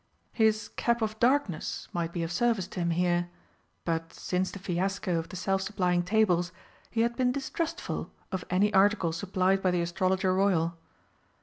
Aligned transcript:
His 0.33 0.67
cap 0.69 1.03
of 1.03 1.19
darkness 1.19 1.87
might 1.93 2.11
be 2.11 2.23
of 2.23 2.31
service 2.31 2.65
to 2.69 2.79
him 2.79 2.89
here, 2.89 3.29
but 3.85 4.11
since 4.13 4.49
the 4.49 4.57
fiasco 4.57 5.19
of 5.19 5.29
the 5.29 5.35
self 5.35 5.61
supplying 5.61 6.01
tables 6.01 6.51
he 6.89 7.01
had 7.01 7.15
been 7.15 7.31
distrustful 7.31 8.09
of 8.31 8.43
any 8.49 8.73
article 8.73 9.11
supplied 9.11 9.61
by 9.61 9.69
the 9.69 9.81
Astrologer 9.81 10.33
Royal. 10.33 10.75